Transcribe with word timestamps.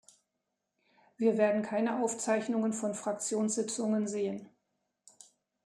Wir 1.17 1.37
werden 1.37 1.61
keine 1.61 2.01
Aufzeichnungen 2.01 2.73
von 2.73 2.95
Fraktionssitzungen 2.95 4.07
sehen. 4.07 4.49